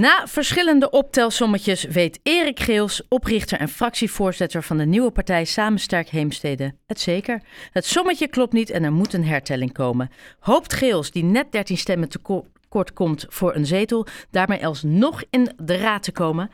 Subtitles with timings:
[0.00, 6.74] Na verschillende optelsommetjes weet Erik Geels, oprichter en fractievoorzitter van de nieuwe partij Samensterk Heemstede,
[6.86, 7.42] het zeker.
[7.72, 10.10] Het sommetje klopt niet en er moet een hertelling komen.
[10.38, 15.76] Hoopt Geels, die net 13 stemmen tekort komt voor een zetel, daarmee alsnog in de
[15.76, 16.50] raad te komen.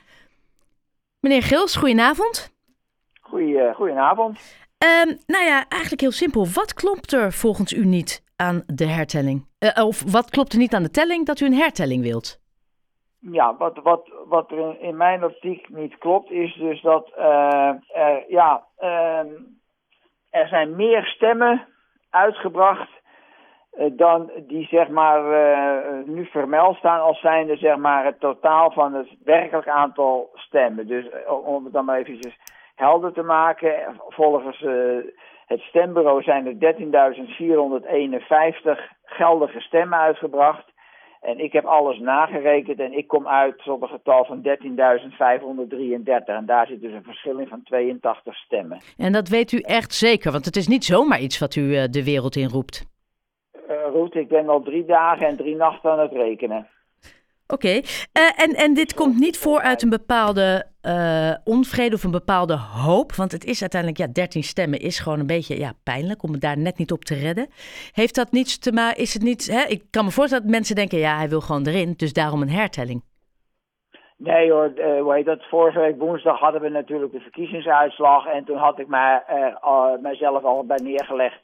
[1.21, 2.53] Meneer Geels, goedenavond.
[3.21, 4.39] Goeie, goedenavond.
[5.07, 6.49] Um, nou ja, eigenlijk heel simpel.
[6.49, 9.47] Wat klopt er volgens u niet aan de hertelling?
[9.59, 12.45] Uh, of wat klopt er niet aan de telling dat u een hertelling wilt?
[13.31, 18.25] Ja, wat, wat, wat er in, mijn optiek niet klopt, is dus dat uh, er,
[18.29, 19.25] ja, uh,
[20.31, 21.67] er zijn meer stemmen
[22.11, 22.91] uitgebracht
[23.79, 25.23] uh, dan die zeg maar
[26.05, 30.87] nu vermeld staan als zijnde zeg maar het totaal van het werkelijk aantal stemmen.
[30.87, 31.07] Dus
[31.45, 32.37] om het dan maar eventjes
[32.75, 34.65] helder te maken, volgens
[35.47, 36.75] het stembureau zijn er
[38.79, 40.75] 13.451 geldige stemmen uitgebracht.
[41.27, 44.49] En ik heb alles nagerekend en ik kom uit tot een getal van 13.533.
[46.25, 48.79] En daar zit dus een verschil in van 82 stemmen.
[48.97, 51.85] En dat weet u echt zeker, want het is niet zomaar iets wat u uh,
[51.91, 52.87] de wereld in roept.
[53.71, 56.69] Uh, Roet, ik ben al drie dagen en drie nachten aan het rekenen.
[57.47, 57.77] Oké, okay.
[57.77, 62.57] uh, en, en dit komt niet voor uit een bepaalde uh, onvrede of een bepaalde
[62.57, 63.13] hoop.
[63.13, 66.41] Want het is uiteindelijk, ja, 13 stemmen is gewoon een beetje ja, pijnlijk om het
[66.41, 67.47] daar net niet op te redden.
[67.93, 69.03] Heeft dat niets te maken?
[69.03, 69.63] Is het niet, hè?
[69.69, 72.51] ik kan me voorstellen dat mensen denken, ja, hij wil gewoon erin, dus daarom een
[72.51, 73.03] hertelling.
[74.17, 75.45] Nee hoor, uh, dat?
[75.49, 78.27] Vorige week woensdag hadden we natuurlijk de verkiezingsuitslag.
[78.27, 81.41] En toen had ik mij, uh, mijzelf al bij neergelegd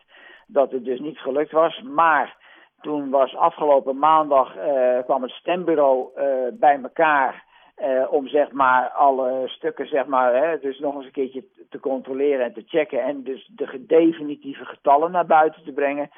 [0.47, 1.83] dat het dus niet gelukt was.
[1.83, 2.37] Maar
[2.81, 4.56] toen was afgelopen maandag
[5.05, 6.09] kwam het stembureau
[6.53, 7.45] bij elkaar
[7.83, 11.80] uh, om zeg maar alle stukken zeg maar hè, dus nog eens een keertje te
[11.80, 16.10] controleren en te checken en dus de definitieve getallen naar buiten te brengen.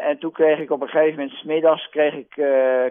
[0.00, 2.30] en toen kreeg ik op een gegeven moment smiddags kreeg ik,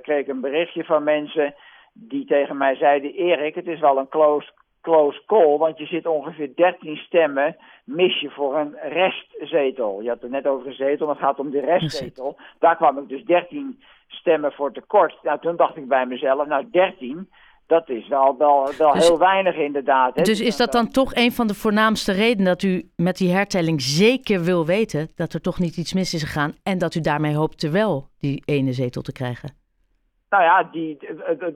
[0.02, 1.55] kreeg ik een berichtje van mensen
[1.94, 6.05] die tegen mij zeiden Erik het is wel een close close call, want je zit
[6.05, 10.02] ongeveer 13 stemmen, mis je voor een restzetel.
[10.02, 12.37] Je had het net over een zetel, maar het gaat om de restzetel.
[12.60, 15.23] Daar kwam ik dus 13 stemmen voor tekort.
[15.23, 17.30] Nou, toen dacht ik bij mezelf, nou 13,
[17.67, 20.16] dat is wel, wel, wel dus, heel weinig inderdaad.
[20.16, 20.22] Hè?
[20.22, 23.82] Dus is dat dan toch een van de voornaamste redenen dat u met die hertelling
[23.82, 27.36] zeker wil weten dat er toch niet iets mis is gegaan en dat u daarmee
[27.36, 29.60] hoopt wel die ene zetel te krijgen?
[30.30, 31.54] Nou ja, die, de,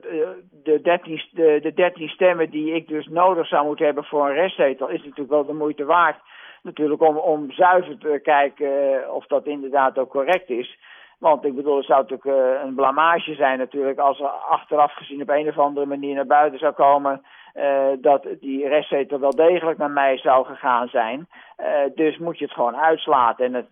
[0.62, 4.34] de, 13, de, de 13 stemmen die ik dus nodig zou moeten hebben voor een
[4.34, 6.16] restzetel is natuurlijk wel de moeite waard.
[6.62, 10.78] Natuurlijk om, om zuiver te kijken of dat inderdaad ook correct is.
[11.18, 15.22] Want ik bedoel, het zou natuurlijk uh, een blamage zijn natuurlijk als er achteraf gezien
[15.22, 17.22] op een of andere manier naar buiten zou komen
[17.54, 21.28] uh, dat die restzetel wel degelijk naar mij zou gegaan zijn.
[21.60, 23.68] Uh, dus moet je het gewoon uitslaten en het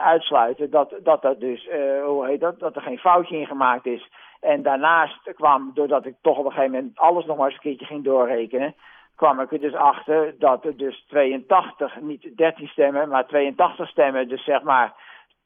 [0.00, 1.68] uitsluiten dat, dat dat dus,
[2.04, 4.10] hoe heet dat, dat er geen foutje in gemaakt is.
[4.40, 7.60] En daarnaast kwam, doordat ik toch op een gegeven moment alles nog maar eens een
[7.60, 8.74] keertje ging doorrekenen,
[9.16, 14.28] kwam ik er dus achter dat er dus 82, niet 13 stemmen, maar 82 stemmen,
[14.28, 14.92] dus zeg maar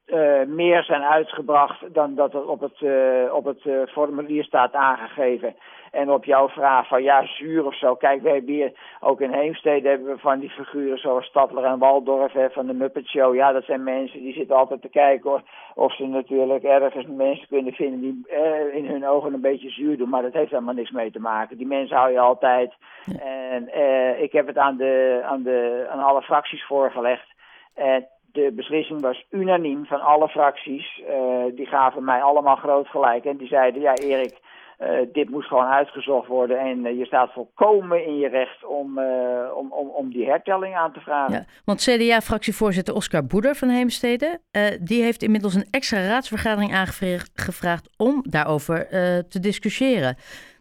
[0.07, 4.75] uh, meer zijn uitgebracht dan dat het op het, uh, op het uh, formulier staat
[4.75, 5.55] aangegeven.
[5.91, 7.95] En op jouw vraag van ja, zuur of zo.
[7.95, 11.79] Kijk, we hebben hier ook in Heemstede hebben we van die figuren zoals Stadler en
[11.79, 13.35] Waldorf hè, van de Muppet Show.
[13.35, 15.43] Ja, dat zijn mensen die zitten altijd te kijken hoor,
[15.75, 18.29] of ze natuurlijk ergens mensen kunnen vinden die
[18.73, 20.09] in hun ogen een beetje zuur doen.
[20.09, 21.57] Maar dat heeft helemaal niks mee te maken.
[21.57, 22.75] Die mensen hou je altijd.
[23.21, 23.69] En
[24.23, 27.27] ik heb het aan, de, aan, de, aan alle fracties voorgelegd.
[27.75, 31.03] En de beslissing was unaniem van alle fracties.
[31.09, 33.25] Uh, die gaven mij allemaal groot gelijk.
[33.25, 34.39] En die zeiden, ja Erik,
[34.81, 36.59] uh, dit moet gewoon uitgezocht worden.
[36.59, 38.99] En uh, je staat volkomen in je recht om,
[39.55, 41.35] om, om, om die hertelling aan te vragen.
[41.35, 44.41] Ja, want CDA-fractievoorzitter Oscar Boeder van Heemstede...
[44.81, 48.89] die heeft inmiddels een extra raadsvergadering aangevraagd om daarover
[49.29, 50.17] te discussiëren.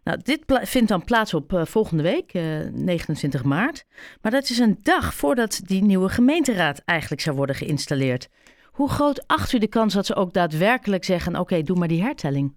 [0.10, 3.86] Nou, dit vindt dan plaats op uh, volgende week, uh, eh, 29 maart.
[4.22, 8.30] Maar dat is een dag voordat die nieuwe gemeenteraad eigenlijk zou worden geïnstalleerd.
[8.72, 11.88] Hoe groot acht u de kans dat ze ook daadwerkelijk zeggen: oké, okay, doe maar
[11.88, 12.56] die hertelling?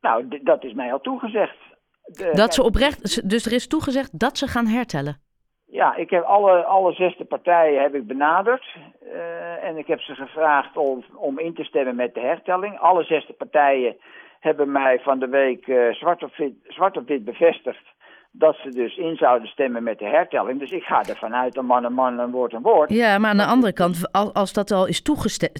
[0.00, 1.56] Nou, dat is mij al toegezegd.
[2.04, 5.20] De, dat ze oprecht, dus er is toegezegd dat ze gaan hertellen.
[5.66, 8.76] Ja, ik heb alle, alle zesde partijen heb ik benaderd.
[9.02, 12.78] Uh, en ik heb ze gevraagd om, om in te stemmen met de hertelling.
[12.78, 13.96] Alle zesde partijen
[14.40, 17.84] hebben mij van de week uh, zwart, op wit, zwart op wit bevestigd
[18.32, 20.58] dat ze dus in zouden stemmen met de hertelling.
[20.58, 22.90] Dus ik ga ervan uit, een man een man, een woord een woord.
[22.90, 25.02] Ja, maar aan de andere kant, als dat al is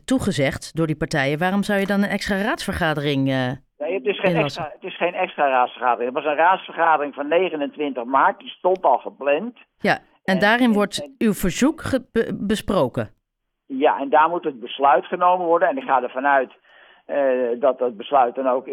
[0.05, 1.39] toegezegd door die partijen...
[1.39, 3.29] waarom zou je dan een extra raadsvergadering...
[3.29, 6.15] Uh, nee, het is, geen extra, het is geen extra raadsvergadering.
[6.15, 9.59] Het was een raadsvergadering van 29 maart, die stond al gepland.
[9.79, 11.83] Ja, en, daarin wordt uw verzoek
[12.35, 13.11] besproken?
[13.67, 15.69] Ja, en daar moet het besluit genomen worden.
[15.69, 16.53] En ik ga ervan uit
[17.59, 18.69] dat dat besluit dan ook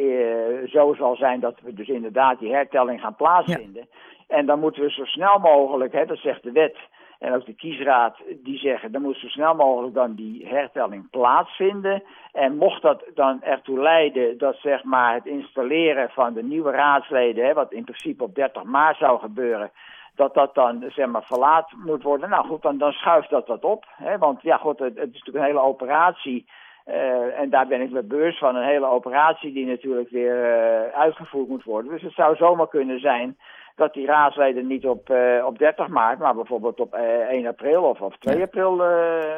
[0.68, 3.88] zo zal zijn dat we dus inderdaad die hertelling gaan plaatsvinden.
[4.28, 6.78] En dan moeten we zo snel mogelijk, hè, dat zegt de wet,
[7.20, 12.04] en ook de kiesraad, die zeggen, dan moet zo snel mogelijk dan die hertelling plaatsvinden.
[12.32, 17.46] En mocht dat dan ertoe leiden dat zeg maar het installeren van de nieuwe raadsleden,
[17.46, 19.72] hè, wat in principe op 30 maart zou gebeuren,
[20.16, 22.30] dat dat dan zeg maar verlaat moet worden.
[22.30, 23.86] Nou goed, dan, dan schuift dat wat op.
[23.96, 26.46] Hè, want ja goed, het, het is natuurlijk een hele operatie.
[26.90, 28.56] Uh, en daar ben ik me beurs van.
[28.56, 31.92] Een hele operatie die natuurlijk weer uh, uitgevoerd moet worden.
[31.92, 33.38] Dus het zou zomaar kunnen zijn
[33.76, 38.02] dat die raadsleden niet op, uh, op 30 maart, maar bijvoorbeeld op 1 april of
[38.02, 38.78] op 2 april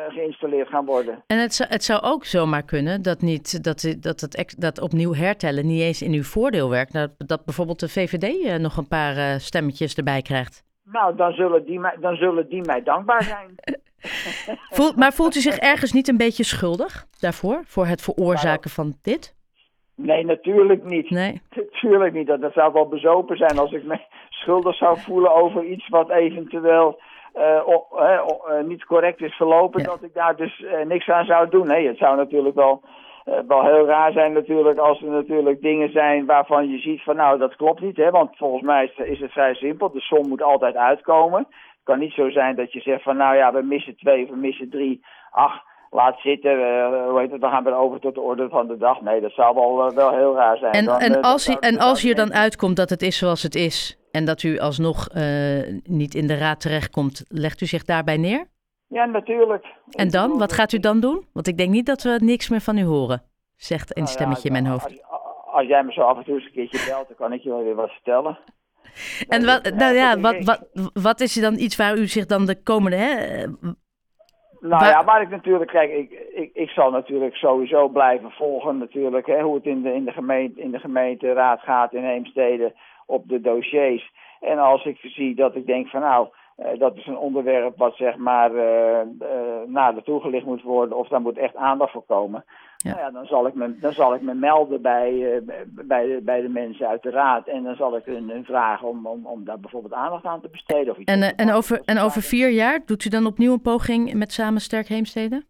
[0.10, 1.24] geïnstalleerd gaan worden.
[1.28, 5.14] En het zou, het zou ook zomaar kunnen dat, niet, dat, dat, het, dat opnieuw
[5.14, 6.94] hertellen niet eens in uw voordeel werkt.
[6.94, 10.64] Dat, dat bijvoorbeeld de VVD nog een paar stemmetjes erbij krijgt.
[10.84, 13.56] Nou, dan zullen die mij, dan zullen die mij dankbaar zijn.
[14.70, 17.62] Voelt, maar voelt u zich ergens niet een beetje schuldig daarvoor?
[17.66, 19.36] Voor het veroorzaken van dit?
[19.96, 21.10] Nee, natuurlijk niet.
[21.10, 21.42] Nee.
[21.72, 22.28] Natuurlijk niet.
[22.28, 24.00] Dat, dat zou wel bezopen zijn als ik me
[24.30, 27.00] schuldig zou voelen over iets wat eventueel
[27.38, 27.62] uh,
[27.96, 29.84] uh, niet correct is verlopen.
[29.84, 31.68] Dat ik daar dus uh, niks aan zou doen.
[31.68, 32.82] Nee, het zou natuurlijk wel
[33.30, 37.16] uh, wel heel raar zijn natuurlijk als er natuurlijk dingen zijn waarvan je ziet van
[37.16, 37.98] nou dat klopt niet.
[37.98, 38.10] Hè?
[38.10, 39.92] Want volgens mij is het vrij simpel.
[39.92, 41.40] De som moet altijd uitkomen.
[41.50, 44.30] Het kan niet zo zijn dat je zegt van nou ja we missen twee of
[44.30, 45.06] we missen drie.
[45.32, 48.68] Ach, laat zitten, uh, hoe heet het, dan gaan we over tot de orde van
[48.68, 49.02] de dag.
[49.02, 50.74] Nee, dat zou wel, uh, wel heel raar zijn.
[50.74, 53.44] En, dan, en uh, als, je, en als je dan uitkomt dat het is zoals
[53.44, 55.08] het is en dat u alsnog
[55.84, 58.48] niet in de raad terechtkomt, legt u zich daarbij neer?
[58.90, 59.66] Ja, natuurlijk.
[59.90, 60.38] En dan?
[60.38, 61.26] Wat gaat u dan doen?
[61.34, 63.22] Want ik denk niet dat we niks meer van u horen,
[63.56, 64.86] zegt een nou stemmetje ja, in mijn hoofd.
[64.86, 67.42] Als, als, jij me zo af en toe eens een keertje belt, dan kan ik
[67.42, 68.38] je wel weer wat vertellen.
[69.28, 72.46] En wat, nou ja, wat, wat, wat is er dan iets waar u zich dan
[72.46, 72.98] de komende...
[72.98, 73.46] Hè,
[74.60, 79.26] nou ja, waar ik natuurlijk, kijk, ik, ik, ik zal natuurlijk sowieso blijven volgen natuurlijk,
[79.26, 82.74] hè, hoe het in de, in, de gemeente, in de gemeenteraad gaat in Heemstede
[83.06, 84.12] op de dossiers.
[84.40, 86.28] En als ik zie dat ik denk van nou,
[86.78, 89.28] dat is een onderwerp wat zeg maar uh, uh,
[89.68, 92.46] nader toegelicht moet worden of daar moet echt aandacht voor komen.
[92.78, 92.90] Ja.
[92.90, 96.42] Nou ja, dan zal ik me, dan zal ik me melden bij, bij, de, bij
[96.42, 99.46] de mensen uit de raad en dan zal ik hun, hun vragen om, om, om
[99.46, 100.92] daar bijvoorbeeld aandacht aan te besteden.
[100.94, 104.14] Of iets en, en, over, en over vier jaar doet u dan opnieuw een poging
[104.14, 105.44] met Samen Sterk Heemstede?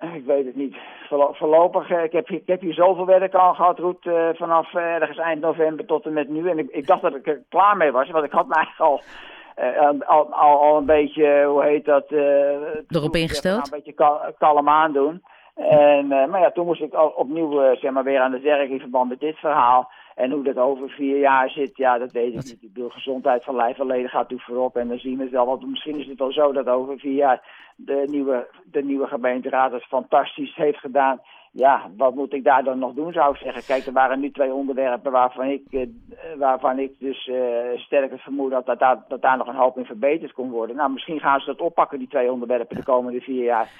[0.00, 0.76] Ik weet het niet.
[1.08, 5.40] Voorlopig, ik heb, ik heb hier zoveel werk al gehad, Roet, uh, vanaf ergens eind
[5.40, 6.48] november tot en met nu.
[6.48, 8.90] En ik, ik dacht dat ik er klaar mee was, want ik had me eigenlijk
[8.90, 9.00] al
[9.60, 12.10] uh, al, al, al, een beetje, hoe heet dat?
[12.10, 12.20] Uh,
[12.88, 13.64] Erop ingesteld?
[13.64, 15.22] Een beetje kal kalm aandoen.
[15.54, 18.70] En, uh, maar ja, toen moest ik al opnieuw zeg maar weer aan de werk
[18.70, 19.90] in verband met dit verhaal.
[20.20, 22.44] En hoe dat over vier jaar zit, ja, dat weet ik Wat?
[22.44, 22.62] niet.
[22.62, 24.76] Ik bedoel, gezondheid van lijf en leden gaat natuurlijk voorop.
[24.76, 25.46] En dan zien we het wel.
[25.46, 27.42] Want misschien is het wel zo dat over vier jaar
[27.76, 31.20] de nieuwe, de nieuwe gemeenteraad het fantastisch heeft gedaan
[31.52, 33.64] ja, wat moet ik daar dan nog doen, zou ik zeggen.
[33.64, 35.86] Kijk, er waren nu twee onderwerpen waarvan ik, uh,
[36.38, 37.36] waarvan ik dus uh,
[37.74, 40.76] sterk het vermoeden had dat daar, dat daar nog een hoop in verbeterd kon worden.
[40.76, 43.70] Nou, misschien gaan ze dat oppakken, die twee onderwerpen, de komende vier jaar.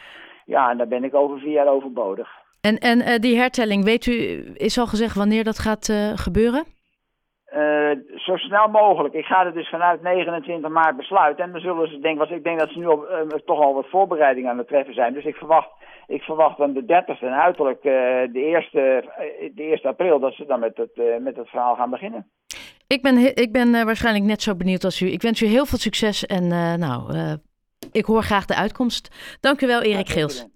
[0.44, 2.39] Ja, en daar ben ik over vier jaar overbodig.
[2.60, 4.12] En, en uh, die hertelling, weet u,
[4.54, 6.64] is al gezegd wanneer dat gaat gebeuren?
[7.56, 9.14] Uh, zo snel mogelijk.
[9.14, 11.44] Ik ga er dus vanuit 29 maart besluiten.
[11.44, 13.06] En dan zullen ze, denk, was, ik denk dat ze nu op,
[13.44, 15.12] toch al wat voorbereidingen aan het treffen zijn.
[15.12, 15.68] Dus ik verwacht,
[16.06, 19.04] ik verwacht dan de 30 en uiterlijk de, eerste,
[19.54, 22.30] de 1 april dat ze dan met het, met het verhaal gaan beginnen.
[22.86, 25.06] Ik ben, ik ben waarschijnlijk net zo benieuwd als u.
[25.06, 27.12] Ik wens u heel veel succes en nou,
[27.92, 29.38] ik hoor graag de uitkomst.
[29.40, 30.46] Dank u wel, Erik Geels.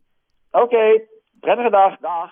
[0.50, 1.08] Oké, okay,
[1.44, 1.96] prettige dag.